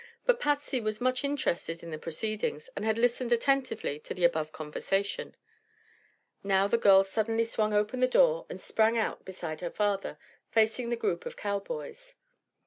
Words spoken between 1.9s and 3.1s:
the proceedings and had